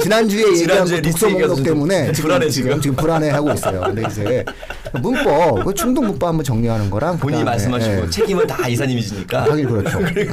[0.00, 2.80] 지난주에 얘기한 그 독서 목록 때문에 좀 지금 불안해, 지금 지금.
[2.80, 3.80] 지금 불안해 하고 있어요.
[3.80, 4.44] 근데 이제
[5.00, 8.10] 문법 그 중등 문법 한번 정리하는 거랑 본인이 말씀하시고 예.
[8.10, 9.44] 책임은 다 이사님이 지니까.
[9.44, 9.98] 하긴 그렇죠.
[10.00, 10.28] 네.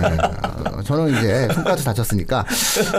[0.74, 2.46] 어, 저는 이제 손가락도 다쳤으니까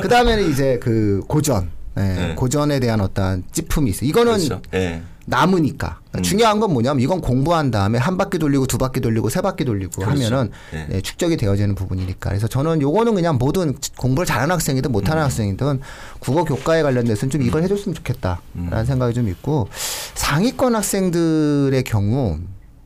[0.03, 2.35] 그 다음에는 이제 그 고전, 예, 네.
[2.35, 4.09] 고전에 대한 어떤 찌품이 있어 요.
[4.09, 4.63] 이거는 그렇죠.
[4.75, 5.03] 예.
[5.27, 6.23] 남으니까 음.
[6.23, 10.03] 중요한 건 뭐냐면 이건 공부한 다음에 한 바퀴 돌리고 두 바퀴 돌리고 세 바퀴 돌리고
[10.03, 10.11] 그렇죠.
[10.11, 10.89] 하면은 네.
[10.93, 15.25] 예, 축적이 되어지는 부분이니까 그래서 저는 요거는 그냥 모든 공부를 잘하는 학생이든 못하는 음.
[15.25, 15.81] 학생이든
[16.19, 18.85] 국어 교과에 관련돼서는 좀 이걸 해줬으면 좋겠다라는 음.
[18.85, 19.69] 생각이 좀 있고
[20.15, 22.39] 상위권 학생들의 경우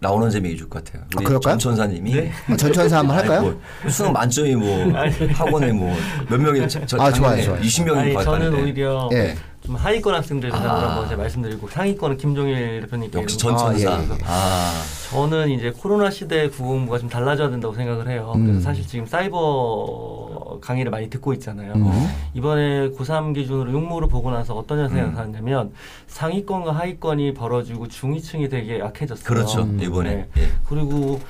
[0.05, 1.03] 나오는 재미 있을 것 같아요.
[1.17, 1.57] 우리 아, 그럴까요?
[1.57, 3.39] 전천사님이 전천사 한번 할까요?
[3.39, 4.93] 아니, 뭐 수능 만점이 뭐
[5.35, 5.97] 학원에 뭐
[6.29, 7.61] 몇 명이 저, 저 아, 좋아요, 좋아요.
[7.63, 8.55] 20명이 아니 저는.
[8.55, 9.35] 오히려 예.
[9.65, 10.59] 좀 하위권 학생들 아.
[10.59, 13.91] 대상으로 제가 말씀드리고 상위권은 김종일 대표님께 역시 전천사.
[13.93, 14.19] 아, 예, 예.
[14.27, 18.33] 아, 저는 이제 코로나 시대 국어공부가 좀 달라져야 된다고 생각을 해요.
[18.37, 18.45] 음.
[18.47, 21.75] 그래서 사실 지금 사이버 강의를 많이 듣고 있잖아요.
[21.75, 21.91] 음.
[22.35, 25.07] 이번에 고3 기준으로 육모를 보고 나서 어떤 현상이 음.
[25.09, 25.73] 나타났냐면
[26.07, 29.25] 상위권과 하위권이 벌어지고 중위층이 되게 약해졌어요.
[29.25, 29.63] 그렇죠.
[29.63, 29.79] 음.
[29.81, 30.15] 이번에.
[30.15, 30.29] 네.
[30.39, 30.49] 예.
[30.69, 31.21] 그리고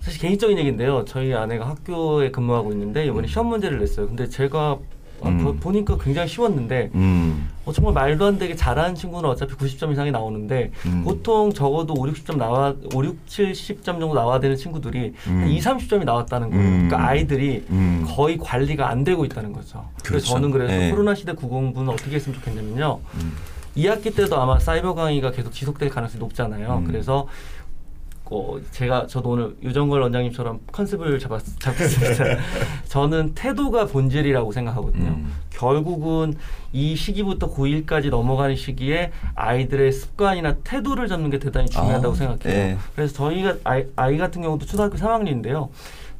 [0.00, 1.04] 사실 개인적인 얘기인데요.
[1.06, 4.06] 저희 아내가 학교에 근무하고 있는데 이번에 시험 문제를 냈어요.
[4.06, 4.78] 근데 제가
[5.24, 5.38] 아, 음.
[5.42, 7.48] 보- 보니까 굉장히 쉬웠는데 음.
[7.64, 11.02] 어, 정말 말도 안 되게 잘하는 친구는 어차피 90점 이상이 나오는데 음.
[11.04, 15.40] 보통 적어도 5, 60점 나와 5, 6, 70점 정도 나와야 되는 친구들이 음.
[15.42, 16.62] 한 2, 30점이 나왔다는 거예요.
[16.64, 16.88] 음.
[16.88, 18.04] 그러니까 아이들이 음.
[18.06, 19.84] 거의 관리가 안 되고 있다는 거죠.
[20.02, 20.26] 그래서 그렇죠.
[20.26, 20.90] 저는 그래서 예.
[20.90, 23.00] 코로나 시대 국어공부는 어떻게 했으면 좋겠냐면요.
[23.14, 23.32] 음.
[23.76, 26.78] 2학기 때도 아마 사이버 강의가 계속 지속될 가능성이 높잖아요.
[26.78, 26.84] 음.
[26.86, 27.26] 그래서
[28.34, 32.24] 어, 제가 저도 오늘 유정걸 원장님처럼 컨셉을 잡았, 잡았습니다.
[32.88, 35.10] 저는 태도가 본질이라고 생각하거든요.
[35.10, 35.32] 음.
[35.50, 36.34] 결국은
[36.72, 42.58] 이 시기부터 고1까지 넘어가는 시기에 아이들의 습관이나 태도를 잡는 게 대단히 중요하다고 아, 생각해요.
[42.58, 42.76] 예.
[42.96, 45.68] 그래서 저희가 아이, 아이 같은 경우도 초등학교 3학년인데요.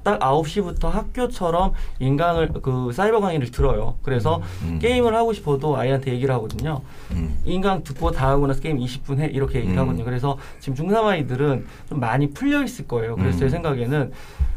[0.04, 3.96] 딱 9시부터 학교처럼 인강을 그 사이버 강의를 들어요.
[4.02, 4.78] 그래서 음.
[4.80, 6.82] 게임을 하고 싶어도 아이한테 얘기를 하거든요.
[7.12, 7.36] 음.
[7.44, 9.80] 인강 듣고 다 하고 나서 게임 20분 해 이렇게 얘기를 음.
[9.80, 10.04] 하거든요.
[10.04, 13.16] 그래서 지금 중3 아이들은 좀 많이 풀려 있을 거예요.
[13.16, 13.40] 그래서 음.
[13.40, 14.12] 제 생각에는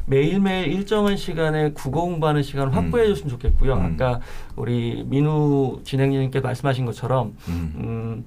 [0.06, 3.74] 매일매일 일정한 시간에 국어 공부하는 시간을 확보해 줬으면 좋겠고요.
[3.74, 3.94] 음.
[3.94, 4.20] 아까
[4.56, 8.26] 우리 민우 진행자님께 말씀하신 것처럼 음.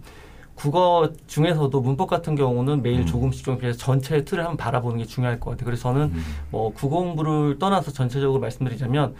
[0.60, 3.06] 음, 국어 중에서도 문법 같은 경우는 매일 음.
[3.06, 5.64] 조금씩 조금씩 해서 전체 틀을 한번 바라보는 게 중요할 것 같아요.
[5.64, 6.24] 그래서 저는 음.
[6.50, 9.14] 뭐 국어 공부를 떠나서 전체적으로 말씀드리자면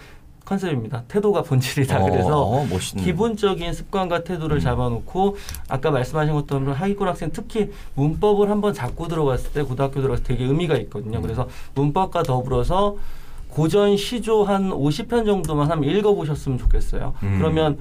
[0.44, 1.05] 컨셉입니다.
[1.07, 2.03] 태도가 본질이다.
[2.03, 3.05] 어, 그래서 어, 멋있는.
[3.05, 4.61] 기본적인 습관과 태도를 음.
[4.61, 5.37] 잡아놓고
[5.68, 10.44] 아까 말씀하신 것처럼 하위권 학생 특히 문법을 한번 잡고 들어갔을 때 고등학교 들어갔을 때 되게
[10.44, 11.18] 의미가 있거든요.
[11.18, 11.22] 음.
[11.22, 12.96] 그래서 문법과 더불어서
[13.48, 17.14] 고전 시조 한 50편 정도만 한번 읽어보셨으면 좋겠어요.
[17.22, 17.37] 음.
[17.38, 17.79] 그러면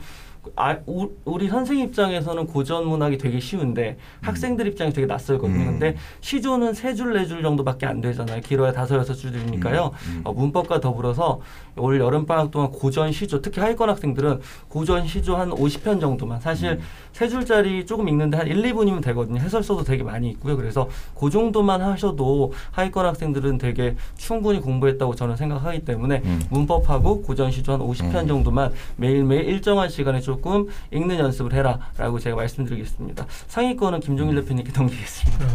[0.55, 5.59] 아, 우- 우리 선생 입장에서는 고전 문학이 되게 쉬운데 학생들 입장이 되게 낯설거든요.
[5.61, 5.65] 음.
[5.71, 8.41] 근데 시조는 세 줄 네 줄 정도밖에 안 되잖아요.
[8.41, 9.91] 길어야 다섯 여섯 줄이니까요.
[10.07, 10.21] 음, 음.
[10.23, 11.41] 어, 문법과 더불어서
[11.77, 16.71] 올 여름 방학 동안 고전 시조 특히 하위권 학생들은 고전 시조 한 50편 정도만 사실
[16.71, 16.79] 음.
[17.11, 19.39] 세 줄짜리 조금 읽는데 한 1, 2분이면 되거든요.
[19.41, 20.55] 해설서도 되게 많이 있고요.
[20.57, 20.87] 그래서
[21.19, 26.41] 그 정도만 하셔도 하위권 학생들은 되게 충분히 공부했다고 저는 생각하기 때문에 음.
[26.49, 28.27] 문법하고 고전 시조 한 50편 음.
[28.27, 33.25] 정도만 매일매일 일정한 시간에 조금 읽는 연습을 해라라고 제가 말씀드리겠습니다.
[33.47, 34.41] 상위권은 김종일 음.
[34.43, 35.45] 대표님께 넘기겠습니다.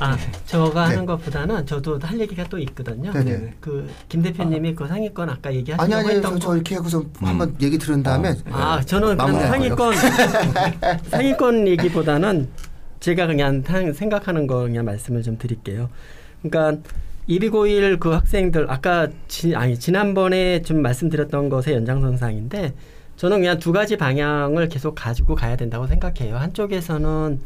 [0.00, 0.90] 아, 저가 네.
[0.90, 3.10] 하는 것보다는 저도 할 얘기가 또 있거든요.
[3.12, 3.54] 네, 네.
[3.60, 6.54] 그김 대표님이 그 상위권 아까 아니 얘기하시려고 아니 했던 저, 저 거.
[6.56, 9.94] 이렇게 하고서 한번 얘기 들은 다음에 아, 저는 그럼 마무리할 상위권
[11.08, 12.48] 상위권 얘기보다는
[13.00, 15.88] 제가 그냥 상- 생각하는 거 그냥 말씀을 좀 드릴게요.
[16.42, 16.82] 그러니까
[17.28, 22.74] 129일 그 학생들 아까 지, 아니 지난번에 좀 말씀드렸던 것의 연장선상인데
[23.18, 26.36] 저는 그냥 두 가지 방향을 계속 가지고 가야 된다고 생각해요.
[26.36, 27.40] 한쪽에서는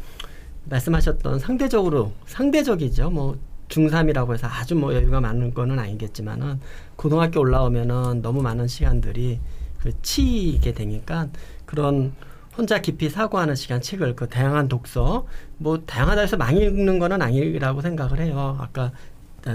[0.69, 3.09] 말씀하셨던 상대적으로 상대적이죠.
[3.09, 6.59] 뭐 중3이라고 해서 아주 뭐 여유가 많은 거는 아니겠지만은
[6.95, 9.39] 고등학교 올라오면은 너무 많은 시간들이
[9.81, 11.29] 그 치이게 되니까
[11.65, 12.13] 그런
[12.55, 15.25] 혼자 깊이 사고하는 시간 책을 그 다양한 독서
[15.57, 18.57] 뭐 다양하다 해서 많이 읽는 거는 아니라고 생각을 해요.
[18.59, 18.91] 아까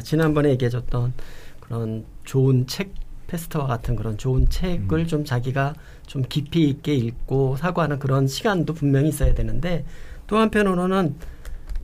[0.03, 1.13] 지난번에 얘기해줬던
[1.61, 2.93] 그런 좋은 책
[3.29, 5.75] 페스트와 같은 그런 좋은 책을 좀 자기가
[6.07, 9.85] 좀 깊이 있게 읽고 사고하는 그런 시간도 분명히 있어야 되는데
[10.27, 11.15] 또 한편으로는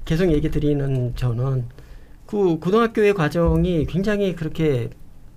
[0.04, 1.66] 계속 얘기 드리는 저는
[2.26, 4.90] 그 고등학교의 과정이 굉장히 그렇게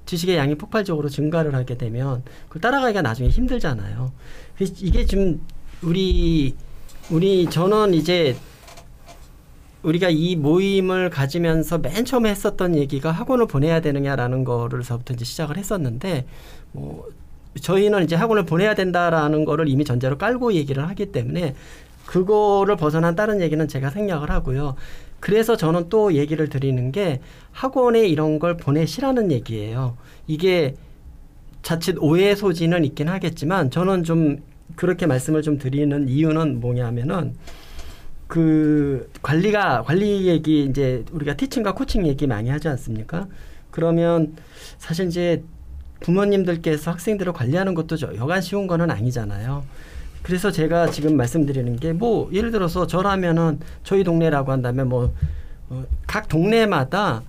[0.05, 4.11] 지식의 양이 폭발적으로 증가를 하게 되면 그 따라가기가 나중에 힘들잖아요.
[4.57, 5.41] 그 이게 좀
[5.81, 6.55] 우리
[7.11, 8.35] 우리 저는 이제
[9.83, 16.25] 우리가 이 모임을 가지면서 맨 처음에 했었던 얘기가 학원을 보내야 되느냐라는 거를서부터 이제 시작을 했었는데
[16.71, 17.07] 뭐
[17.61, 21.55] 저희는 이제 학원을 보내야 된다라는 거를 이미 전제로 깔고 얘기를 하기 때문에
[22.05, 24.75] 그거를 벗어난 다른 얘기는 제가 생략을 하고요.
[25.19, 29.97] 그래서 저는 또 얘기를 드리는 게 학원에 이런 걸 보내시라는 얘기예요.
[30.27, 30.75] 이게
[31.63, 34.37] 자칫 오해 소지는 있긴 하겠지만 저는 좀
[34.75, 37.35] 그렇게 말씀을 좀 드리는 이유는 뭐냐면은
[38.27, 43.27] 그 관리가 관리 얘기 이제 우리가 티칭과 코칭 얘기 많이 하지 않습니까?
[43.71, 44.35] 그러면
[44.77, 45.43] 사실 이제
[46.01, 49.63] 부모님들께서 학생들을 관리하는 것도 여간 쉬운 거는 아니잖아요.
[50.23, 55.13] 그래서 제가 지금 말씀드리는 게 뭐 예를 들어서 저라면은 저희 동네라고 한다면 뭐각
[55.69, 57.23] 어, 동네마다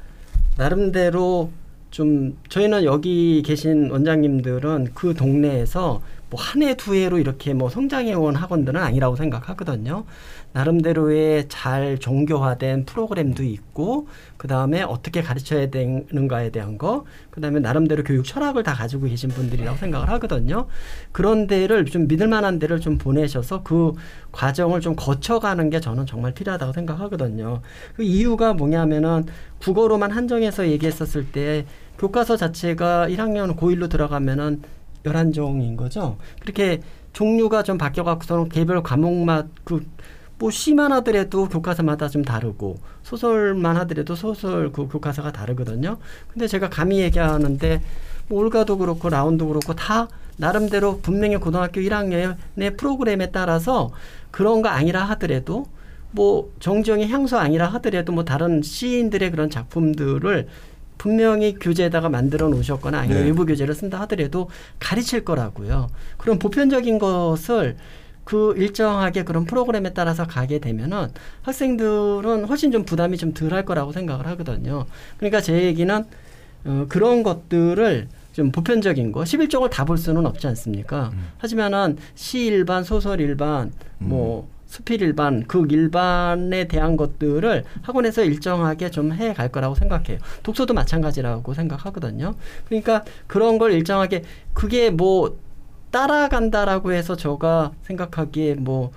[0.56, 1.50] 나름대로
[1.90, 8.12] 좀 저희는 여기 계신 원장님들은 그 동네에서 뭐 한 해 두 해로 이렇게 뭐 성장해
[8.14, 10.04] 온 학원들은 아니라고 생각하거든요.
[10.52, 18.02] 나름대로의 잘 종교화된 프로그램도 있고 그 다음에 어떻게 가르쳐야 되는가에 대한 거, 그 다음에 나름대로
[18.04, 20.66] 교육 철학을 다 가지고 계신 분들이라고 생각을 하거든요.
[21.12, 23.92] 그런 데를 좀 믿을 만한 데를 좀 보내셔서 그
[24.32, 27.60] 과정을 좀 거쳐가는 게 저는 정말 필요하다고 생각하거든요.
[27.94, 29.26] 그 이유가 뭐냐면은
[29.60, 31.66] 국어로만 한정해서 얘기했었을 때
[31.98, 34.62] 교과서 자체가 1학년 고1로 들어가면은
[35.04, 36.18] 열한 종인 거죠.
[36.40, 36.80] 그렇게
[37.12, 39.84] 종류가 좀 바뀌어갖고서는 개별 과목마다 그
[40.38, 45.98] 뭐 시만 하더라도 교과서마다 좀 다르고 소설만 하더라도 소설 그 교과서가 다르거든요.
[46.32, 47.82] 근데 제가 감히 얘기하는데
[48.28, 53.90] 뭐 올가도 그렇고 라운도 그렇고 다 나름대로 분명히 고등학교 1학년의 프로그램에 따라서
[54.30, 55.66] 그런 거 아니라 하더라도
[56.12, 60.46] 뭐 정정의 향수 아니라 하더라도 뭐 다른 시인들의 그런 작품들을
[60.98, 63.24] 분명히 교재에다가 만들어 놓으셨거나 아니면 네.
[63.26, 65.88] 외부 교재를 쓴다 하더라도 가르칠 거라고요.
[66.16, 67.76] 그런 보편적인 것을
[68.24, 71.08] 그 일정하게 그런 프로그램에 따라서 가게 되면은
[71.42, 74.84] 학생들은 훨씬 좀 부담이 좀 덜할 거라고 생각을 하거든요.
[75.16, 76.04] 그러니까 제 얘기는
[76.64, 81.11] 어, 그런 것들을 좀 보편적인 거 11쪽을 다 볼 수는 없지 않습니까?
[81.14, 81.28] 음.
[81.38, 84.08] 하지만은 시 일반, 소설 일반, 음.
[84.08, 90.18] 뭐 수필 일반, 극 일반에 대한 것들을 학원에서 일정하게 좀 해 갈 거라고 생각해요.
[90.42, 92.35] 독서도 마찬가지라고 생각하거든요.
[92.68, 94.22] 그러니까 그런 걸 일정하게
[94.54, 95.38] 그게 뭐
[95.90, 98.92] 따라간다라고 해서 제가 생각하기에 뭐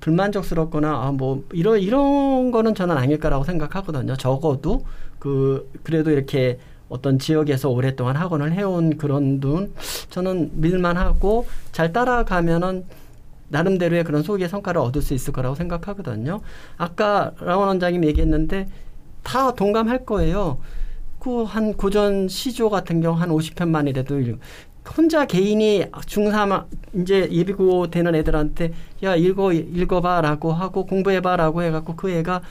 [0.00, 4.16] 불만족스럽거나 아 뭐 이런 이런 거는 저는 아닐까라고 생각하거든요.
[4.16, 4.84] 적어도
[5.18, 9.72] 그 그래도 이렇게 어떤 지역에서 오랫동안 학원을 해온 그런 분
[10.10, 12.84] 저는 밀만하고 잘 따라가면은
[13.48, 16.40] 나름대로의 그런 소기의 성과를 얻을 수 있을 거라고 생각하거든요.
[16.76, 18.68] 아까 라원 원장님 얘기했는데
[19.22, 20.58] 다 동감할 거예요.
[21.18, 24.38] 그 한 고전 시조 같은 경우 한 50편만이라도
[24.96, 32.42] 혼자 개인이 중3 이제 예비고 되는 애들한테 야 읽어 읽어봐라고 하고 공부해봐라고 해갖고 그 애가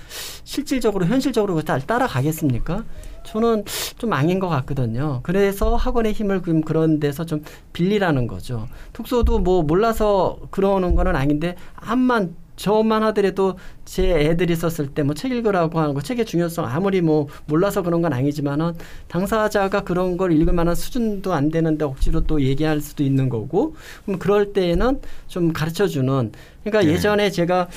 [0.44, 2.84] 실질적으로 현실적으로 잘 따라가겠습니까?
[3.26, 3.64] 저는
[3.98, 5.20] 좀 아닌 것 같거든요.
[5.24, 8.68] 그래서 학원의 힘을 좀 그런 데서 좀 빌리라는 거죠.
[8.94, 15.32] 독서도 뭐 몰라서 그러는 거는 아닌데 암만 저만 하더라도 제 애들이 썼을 때 뭐 책
[15.34, 18.74] 읽으라고 하는 거 책의 중요성 아무리 뭐 몰라서 그런 건 아니지만은
[19.10, 24.20] 당사자가 그런 걸 읽을 만한 수준도 안 되는데 억지로 또 얘기할 수도 있는 거고 그럼
[24.20, 26.32] 그럴 때에는 좀 가르쳐 주는
[26.64, 26.94] 그러니까 네.
[26.94, 27.68] 예전에 제가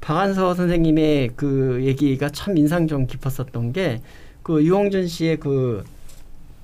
[0.00, 4.00] 박한서 선생님의 그 얘기가 참 인상 좀 깊었었던 게
[4.42, 5.84] 그 유홍준 씨의 그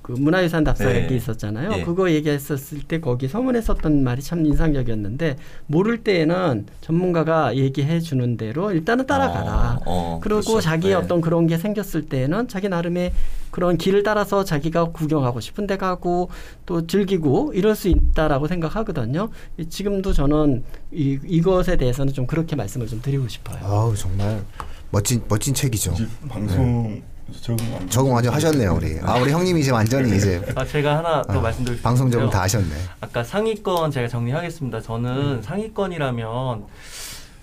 [0.07, 1.03] 그 문화유산 답사 네.
[1.03, 1.69] 얘기 있었잖아요.
[1.69, 1.83] 네.
[1.83, 5.35] 그거 얘기했었을 때 거기 서문에 썼던 말이 참 인상적이었는데
[5.65, 9.81] 모를 때에는 전문가가 얘기해 주는 대로 일단은 따라가라.
[9.85, 10.61] 어, 어, 그리고 그렇죠.
[10.61, 10.93] 자기 네.
[10.93, 13.11] 어떤 그런 게 생겼을 때는 자기 나름의
[13.51, 16.29] 그런 길을 따라서 자기가 구경하고 싶은 데 가고
[16.65, 19.27] 또 즐기고 이럴 수 있다라고 생각하거든요.
[19.67, 20.63] 지금도 저는
[20.93, 23.59] 이, 이것에 대해서는 좀 그렇게 말씀을 좀 드리고 싶어요.
[23.61, 24.41] 아우 정말
[24.89, 25.95] 멋진 멋진 책이죠.
[26.29, 27.03] 방송 네.
[27.41, 28.97] 적응, 적응 완전 하셨네요 우리.
[29.03, 30.41] 아 우리 형님이 이제 완전히 이제.
[30.55, 32.67] 아 제가 하나 더 아, 말씀드릴 방송 적응 다 하셨네.
[33.01, 34.81] 아까 상위권 제가 정리하겠습니다.
[34.81, 35.41] 저는 음.
[35.41, 36.65] 상위권이라면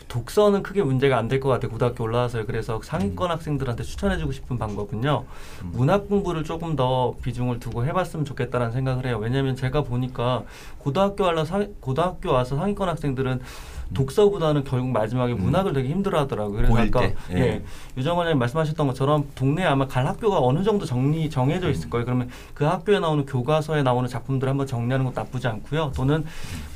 [0.08, 1.70] 독서는 크게 문제가 안 될 것 같아요.
[1.72, 2.46] 고등학교 올라와서요.
[2.46, 3.32] 그래서 상위권 음.
[3.32, 5.24] 학생들한테 추천해주고 싶은 방법은요.
[5.62, 5.70] 음.
[5.74, 9.18] 문학 공부를 조금 더 비중을 두고 해봤으면 좋겠다는 생각을 해요.
[9.20, 10.44] 왜냐하면 제가 보니까
[10.78, 13.40] 고등학교 와서 고등학교 와서 상위권 학생들은
[13.92, 16.56] 독서보다는 결국 마지막에 문학을 되게 힘들어하더라고요.
[16.56, 17.38] 그래서 고1 아까 때, 예.
[17.38, 17.62] 예.
[17.96, 22.04] 유정원 님 말씀하셨던 것처럼 동네에 아마 갈 학교가 어느 정도 정리 정해져 있을 거예요.
[22.04, 25.92] 그러면 그 학교에 나오는 교과서에 나오는 작품들을 한번 정리하는 것도 나쁘지 않고요.
[25.94, 26.24] 또는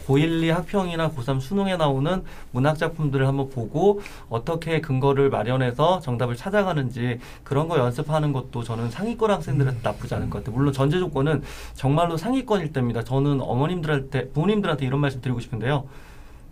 [0.07, 7.21] 고1, 2 학평이나 고3 수능에 나오는 문학 작품들을 한번 보고 어떻게 근거를 마련해서 정답을 찾아가는지
[7.45, 10.57] 그런 거 연습하는 것도 저는 상위권 학생들한테 나쁘지 않을 것 같아요.
[10.57, 11.43] 물론 전제 조건은
[11.75, 13.05] 정말로 상위권일 때입니다.
[13.05, 15.85] 저는 어머님들한테 부모님들한테 이런 말씀 드리고 싶은데요.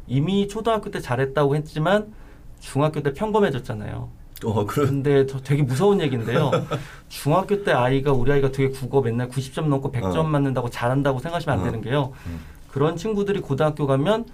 [0.06, 2.12] 이미 초등학교 때 잘했다고 했지만
[2.60, 4.08] 중학교 때 평범해졌잖아요.
[4.44, 6.50] 어, 그런 근데 저 되게 무서운 얘기인데요.
[7.08, 10.22] 중학교 때 아이가 우리 아이가 되게 국어 맨날 90점 넘고 100점 어.
[10.24, 11.64] 맞는다고 잘한다고 생각하시면 안 어.
[11.64, 12.12] 되는 게요.
[12.26, 12.40] 음.
[12.70, 14.26] 그런 친구들이 고등학교 가면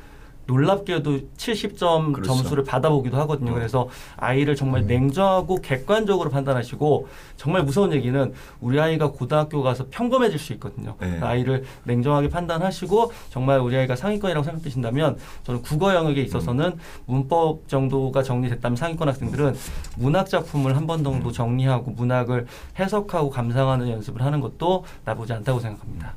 [0.47, 2.35] 놀랍게도 70점 그렇죠.
[2.35, 3.53] 점수를 받아보기도 하거든요.
[3.53, 3.55] 어.
[3.55, 4.87] 그래서 아이를 정말 음.
[4.89, 10.97] 냉정하고 객관적으로 판단하시고 정말 무서운 얘기는 우리 아이가 고등학교 가서 평범해질 수 있거든요.
[11.01, 11.19] 네.
[11.21, 16.77] 아이를 냉정하게 판단하시고 정말 우리 아이가 상위권이라고 생각되신다면 저는 국어 영역에 있어서는
[17.07, 19.55] 문법 정도가 정리됐다면 상위권 학생들은
[19.97, 22.47] 문학 작품을 한 번 정도 정리하고 문학을
[22.79, 26.13] 해석하고 감상하는 연습을 하는 것도 나쁘지 않다고 생각합니다.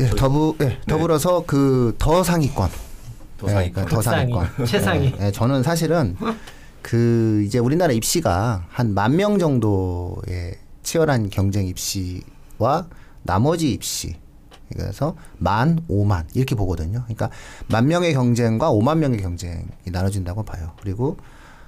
[0.00, 2.68] 예, 더부 예, 더불어서 그 더 상위권.
[3.38, 3.84] 더 예, 상위권.
[3.84, 3.96] 그러니까.
[3.96, 5.14] 극상위, 최상위.
[5.20, 6.16] 예, 예, 저는 사실은
[6.82, 12.86] 그 이제 우리나라 입시가 한 만 명 정도의 치열한 경쟁 입시와
[13.22, 14.16] 나머지 입시
[14.74, 17.00] 그래서 만, 오만 이렇게 보거든요.
[17.04, 17.30] 그러니까
[17.68, 20.72] 만 명의 경쟁과 오만 명의 경쟁이 나눠진다고 봐요.
[20.82, 21.16] 그리고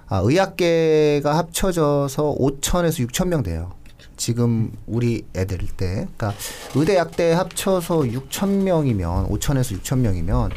[0.07, 3.73] 아, 의학계가 합쳐져서 5천에서 6천 명 돼요.
[4.21, 6.35] 지금 우리 애들 때, 그러니까
[6.75, 10.51] 의대 약대 합쳐서 6천 명이면 5천에서 6천 명이면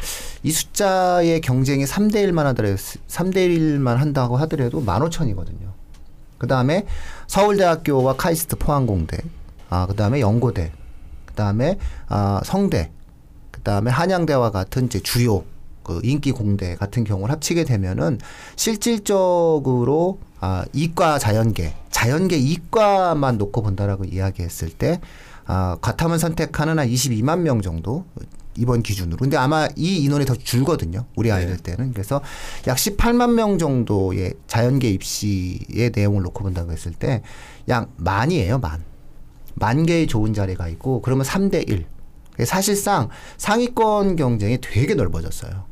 [0.44, 5.72] 이 숫자의 경쟁이 3대 1만 하더라도 3대 1만 한다고 하더라도 15,000이거든요.
[6.38, 6.86] 그 다음에
[7.28, 9.20] 서울대학교와 카이스트 포항공대,
[9.70, 10.74] 아, 그 다음에 연고대,
[11.26, 11.78] 그 다음에
[12.10, 12.92] 아, 성대,
[13.50, 15.46] 그 다음에 한양대와 같은 이제 주요
[15.84, 18.20] 그 인기 공대 같은 경우를 합치게 되면은
[18.58, 25.00] 실질적으로 아, 이과 자연계, 자연계 이과만 놓고 본다라고 이야기했을 때
[25.46, 28.06] 아, 과탐을 선택하는 한 22만 명 정도
[28.58, 29.18] 이번 기준으로.
[29.18, 31.06] 근데 아마 이 인원이 더 줄거든요.
[31.16, 31.94] 우리 아이들 때는.
[31.94, 32.22] 그래서
[32.68, 37.24] 약 18만 명 정도의 자연계 입시의 내용을 놓고 본다고 했을 때
[37.70, 38.84] 약 만이에요, 만.
[39.56, 41.86] 만 개의 좋은 자리가 있고 그러면 3대 1.
[42.46, 45.64] 사실상 상위권 경쟁이 되게 넓어졌어요.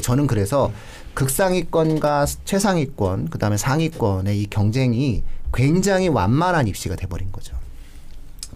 [0.00, 0.70] 저는 그래서
[1.14, 7.56] 극상위권과 최상위권, 그 다음에 상위권의 이 경쟁이 굉장히 완만한 입시가 돼버린 거죠.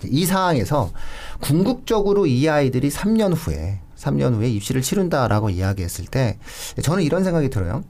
[0.05, 0.93] 이 상황에서
[1.41, 6.39] 궁극적으로 이 아이들이 3년 후에 3년 후에 입시를 치른다라고 이야기했을 때
[6.83, 7.83] 저는 이런 생각이 들어요.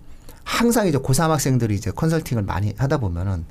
[0.44, 3.44] 항상 이제 고3 학생들이 이제 컨설팅을 많이 하다 보면은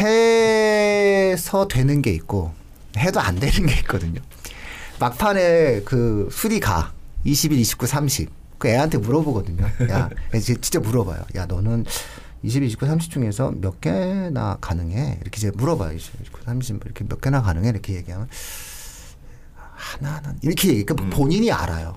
[0.00, 2.52] 해서 되는 게 있고
[2.96, 4.20] 해도 안 되는 게 있거든요.
[4.98, 6.92] 막판에 그 수리 가
[7.24, 8.30] 21, 29, 30.
[8.58, 9.64] 그 애한테 물어보거든요.
[9.90, 11.22] 야, 진짜 물어봐요.
[11.36, 11.84] 야, 너는
[12.42, 15.18] 20, 29, 30 중에서 몇 개나 가능해?
[15.20, 15.92] 이렇게 이제 물어봐요.
[15.92, 17.68] 20, 29, 30 이렇게 몇 개나 가능해?
[17.68, 18.28] 이렇게 얘기하면
[19.54, 20.84] 하나는 이렇게 얘기.
[20.84, 21.96] 그러니까 본인이 알아요.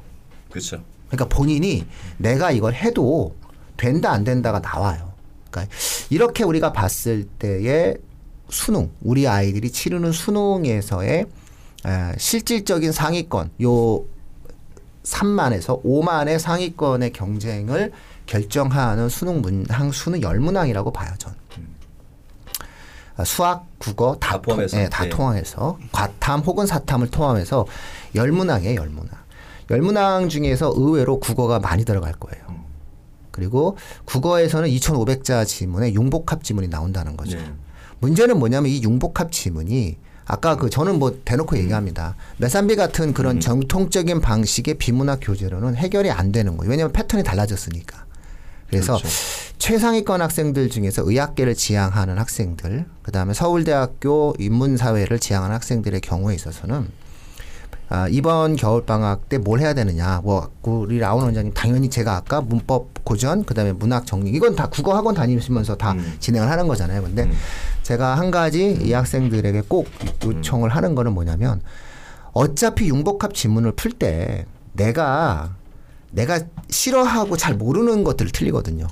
[0.50, 0.84] 그렇죠.
[1.08, 1.86] 그러니까 본인이
[2.18, 3.36] 내가 이걸 해도
[3.78, 5.14] 된다 안 된다가 나와요.
[5.50, 5.74] 그러니까
[6.10, 7.98] 이렇게 우리가 봤을 때의
[8.50, 11.26] 수능, 우리 아이들이 치르는 수능에서의
[11.86, 14.04] 에, 실질적인 상위권, 요
[15.04, 17.92] 3만에서 5만의 상위권의 경쟁을
[18.32, 21.36] 결정하는 수능 문항 수는 열문항이라고 봐요, 전.
[23.18, 24.78] 아, 수학, 국어 다, 다 포함해서?
[24.78, 25.10] 통, 예, 다 네.
[25.10, 27.66] 통합해서 과탐 혹은 사탐을 포함해서
[28.16, 29.10] 열문항이에요, 열문항.
[29.70, 32.46] 열문항 중에서 의외로 국어가 많이 들어갈 거예요.
[33.32, 37.38] 그리고 국어에서는 2,500자 지문에 융복합 지문이 나온다는 거죠.
[37.38, 37.54] 네.
[38.00, 42.16] 문제는 뭐냐면 이 융복합 지문이 아까 그 저는 뭐 대놓고 얘기합니다.
[42.38, 46.72] 메산비 같은 그런 정통적인 방식의 비문학 교재로는 해결이 안 되는 거예요.
[46.72, 48.11] 왜냐하면 패턴이 달라졌으니까.
[48.72, 49.08] 그래서 그렇죠.
[49.60, 56.88] 최상위권 학생들 중에서 의학계를 지향하는 학생들, 그 다음에 서울대학교 인문사회를 지향하는 학생들의 경우에 있어서는
[57.90, 60.22] 아, 이번 겨울 방학 때 뭘 해야 되느냐?
[60.24, 64.96] 뭐 우리 라운 원장님 당연히 제가 아까 문법 고전 그다음에 문학 정리 이건 다 국어
[64.96, 66.16] 학원 다니시면서 다 음.
[66.22, 67.02] 진행을 하는 거잖아요.
[67.02, 67.34] 근데 음.
[67.84, 69.88] 제가 한 가지 이 학생들에게 꼭
[70.24, 71.62] 요청을 하는 거는 뭐냐면
[72.32, 75.56] 어차피 융복합 지문을 풀 때 내가
[76.12, 78.88] 내가 싫어하고 잘 모르는 것들을 틀리거든요.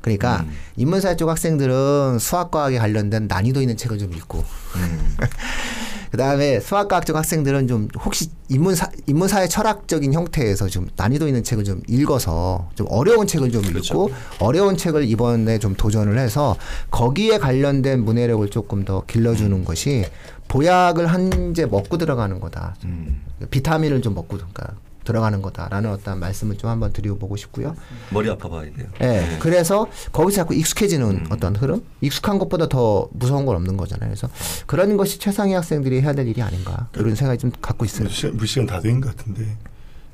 [0.00, 0.52] 그러니까 음.
[0.76, 4.38] 인문사회 쪽 학생들은 수학과학에 관련된 난이도 있는 책을 좀 읽고
[4.76, 5.16] 음.
[6.10, 11.82] 그다음에 수학과학 쪽 학생들은 좀 혹시 인문사 인문사회 철학적인 형태에서 좀 난이도 있는 책을 좀
[11.88, 13.80] 읽어서 좀 어려운 책을 좀 그렇죠.
[13.80, 16.56] 읽고 어려운 책을 이번에 좀 도전을 해서
[16.90, 20.04] 거기에 관련된 문해력을 조금 더 길러주는 것이
[20.48, 22.76] 보약을 한 제 먹고 들어가는 거다.
[22.84, 23.22] 음.
[23.50, 27.76] 비타민을 좀 먹고 그러니까 들어가는 거다라는 어떤 말씀을 좀 한번 드려보고 싶고요.
[28.10, 28.88] 머리 아파 봐야 돼요.
[29.00, 29.04] 예.
[29.06, 29.38] 네.
[29.40, 31.26] 그래서 거기서 자꾸 익숙해지는 음.
[31.30, 31.84] 어떤 흐름?
[32.00, 34.10] 익숙한 것보다 더 무서운 건 없는 거잖아요.
[34.10, 34.28] 그래서
[34.66, 38.08] 그런 것이 최상위 학생들이 해야 될 일이 아닌가 이런 생각이 좀 갖고 있어요.
[38.34, 39.56] 우리 시간, 다 된 것 같은데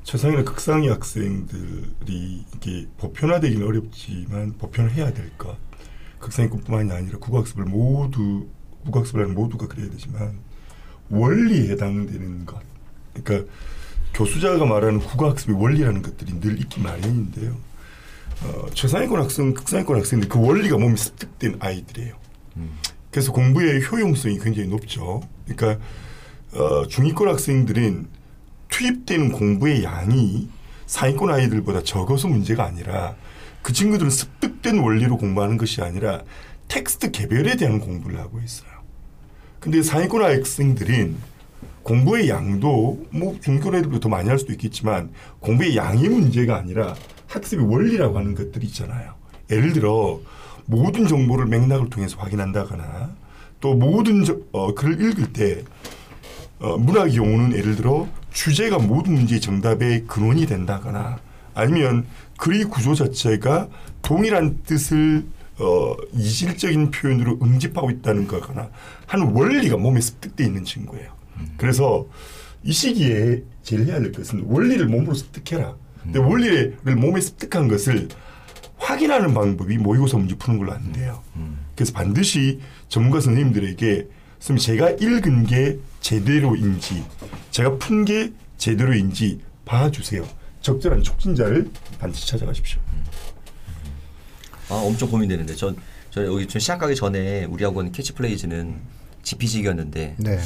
[0.03, 5.55] 최상위나 극상위 학생들이 이게 보편화되기는 어렵지만 보편을 해야 될 것.
[6.19, 8.47] 극상위권뿐만이 아니라 국어학습을 모두
[8.85, 10.39] 국어학습을 하는 모두가 그래야 되지만
[11.09, 12.59] 원리에 해당되는 것.
[13.13, 13.51] 그러니까
[14.13, 17.55] 교수자가 말하는 국어학습의 원리라는 것들이 늘 있기 마련인데요.
[18.43, 22.15] 어, 최상위권 학생, 극상위권 학생들 그 원리가 몸에 습득된 아이들이에요.
[23.11, 25.21] 그래서 공부의 효용성이 굉장히 높죠.
[25.45, 25.83] 그러니까
[26.53, 28.07] 어, 중위권 학생들은
[28.69, 30.49] 투입되는 공부의 양이
[30.85, 33.15] 상위권 아이들보다 적어서 문제가 아니라
[33.61, 36.23] 그 친구들은 습득된 원리로 공부하는 것이 아니라
[36.67, 38.69] 텍스트 개별에 대한 공부를 하고 있어요.
[39.59, 41.15] 근데 상위권 학생들은
[41.83, 46.95] 공부의 양도 뭐 중위권 애들보다 더 많이 할 수도 있겠지만 공부의 양이 문제가 아니라
[47.27, 49.13] 학습의 원리라고 하는 것들이 있잖아요.
[49.49, 50.19] 예를 들어
[50.65, 53.11] 모든 정보를 맥락을 통해서 확인한다거나
[53.59, 55.63] 또 모든 저- 어, 글을 읽을 때
[56.59, 61.19] 어, 문학 용어는 예를 들어 주제가 모든 문제의 정답의 근원이 된다거나
[61.53, 62.05] 아니면
[62.37, 63.67] 글의 구조 자체가
[64.01, 65.25] 동일한 뜻을
[65.59, 68.69] 어, 이질적인 표현으로 응집하고 있다는 거거나
[69.05, 71.11] 하는 원리가 몸에 습득돼 있는 친구예요.
[71.57, 72.07] 그래서
[72.63, 75.75] 이 시기에 제일 해야 될 것은 원리를 몸으로 습득해라.
[76.03, 78.07] 근데 원리를 몸에 습득한 것을
[78.77, 81.21] 확인하는 방법이 모의고사 문제 푸는 걸로 안 돼요.
[81.75, 84.07] 그래서 반드시 전문가 선생님들에게
[84.39, 87.03] 선생님 제가 읽은 게 제대로인지
[87.51, 90.27] 제가 푼 게 제대로인지 봐주세요.
[90.61, 92.79] 적절한 촉진자를 반드시 찾아가십시오.
[94.69, 95.75] 아 엄청 고민되는데 전,
[96.09, 98.75] 저 여기 좀 시작하기 전에 우리 학원 캐치플레이즈는
[99.23, 100.39] 지피지기였는데 네.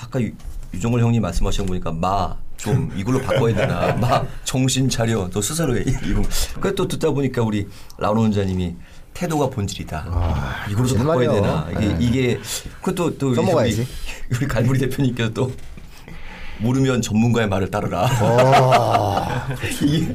[0.00, 0.30] 아까 유,
[0.74, 5.76] 유종걸 형님 말씀하신 거 보니까 마 좀 이걸로 바꿔야 되나 마 정신 차려 너 스스로
[5.78, 6.22] 해 이거
[6.60, 8.74] 그또 듣다 보니까 우리 라운 원자님이
[9.14, 11.40] 태도가 본질이다 이걸로 좀 정말 바꿔야.
[11.40, 11.96] 되나 이게 네.
[12.00, 12.40] 이게
[12.82, 13.86] 그것도 또 우리.
[14.36, 15.52] 우리 갈무리 대표님께서 또
[16.58, 19.46] 모르면 전문가의 말을 따르라 어.
[19.82, 20.08] 이,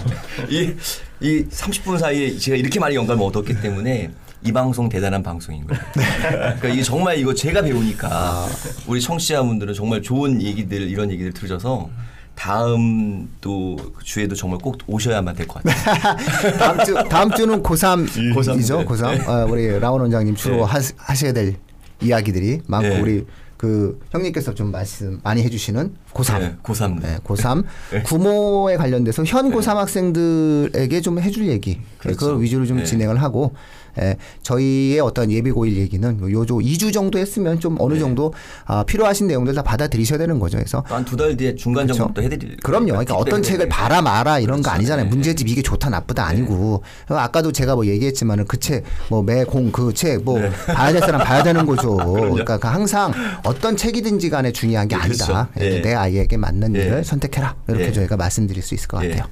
[0.50, 0.76] 이,
[1.22, 4.12] 이 30분 사이에 제가 이렇게 많이 영감을 얻었기 때문에
[4.46, 5.82] 이 방송 대단한 방송인 거예요.
[5.94, 8.46] 그러니까 이게 정말 이거 제가 배우니까
[8.88, 11.90] 우리 청취자분들은 정말 좋은 얘기들 이런 얘기들 들으셔서
[12.36, 16.18] 다음 또 주에도 정말 꼭 오셔야만 될 것 같아요.
[16.58, 18.34] 다음 주 다음 주는 고3이죠.
[18.36, 18.86] 고3 네.
[18.86, 19.28] 고3.
[19.30, 20.62] 어, 우리 라온 원장님 주로 네.
[20.64, 21.56] 하, 하셔야 될
[22.02, 23.00] 이야기들이 많고 네.
[23.00, 23.26] 우리
[23.56, 26.40] 그 형님께서 좀 말씀 많이 해주시는 고3.
[26.40, 27.02] 네, 고3.
[27.02, 28.02] 네, 고3 네.
[28.02, 32.18] 구모에 관련돼서 현 고3 학생들에게 좀 해줄 얘기 그렇죠.
[32.18, 32.84] 그걸 위주로 좀 네.
[32.84, 33.54] 진행을 하고
[34.00, 38.00] 예, 저희의 어떤 예비 고일 얘기는 요조 2주 정도 했으면 좀 어느 네.
[38.00, 38.34] 정도
[38.66, 40.58] 아, 필요하신 내용들 다 받아들이셔야 되는 거죠.
[40.58, 42.00] 그래서 한 두 달 뒤에 중간 그렇죠.
[42.00, 42.88] 점검도 해드릴 그럼요.
[42.88, 44.76] 그러니까 어떤 책을 봐라 마라 이런 거 그렇죠.
[44.76, 45.06] 아니잖아요.
[45.06, 45.10] 네.
[45.10, 50.40] 문제집 이게 좋다 나쁘다 아니고 아까도 제가 뭐 얘기했지만은 그 책 뭐 매공 그 책뭐
[50.40, 50.50] 네.
[50.68, 51.96] 봐야 될 사람 봐야 되는 거죠.
[51.98, 53.12] 그러니까 그 항상
[53.44, 55.48] 어떤 책이든지 간에 중요한 게 네, 아니다.
[55.54, 55.76] 그렇죠.
[55.76, 55.82] 네.
[55.82, 56.80] 내 아이에게 맞는 네.
[56.86, 57.56] 일을 선택해라.
[57.68, 57.92] 이렇게 네.
[57.92, 59.10] 저희가 말씀드릴 수 있을 것 네.
[59.10, 59.30] 같아요.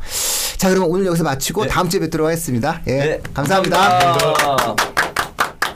[0.62, 1.70] 자, 그러면 오늘 여기서 마치고 네.
[1.70, 2.84] 다음 주에 뵙도록 하겠습니다.
[2.86, 2.98] 예.
[2.98, 3.78] 네, 감사합니다.
[3.80, 5.01] 감사합니다.